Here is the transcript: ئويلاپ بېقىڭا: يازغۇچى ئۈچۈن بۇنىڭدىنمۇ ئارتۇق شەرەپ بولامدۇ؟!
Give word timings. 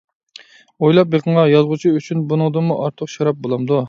ئويلاپ 0.85 1.11
بېقىڭا: 1.15 1.43
يازغۇچى 1.51 1.91
ئۈچۈن 1.99 2.23
بۇنىڭدىنمۇ 2.31 2.79
ئارتۇق 2.87 3.13
شەرەپ 3.17 3.45
بولامدۇ؟! 3.45 3.79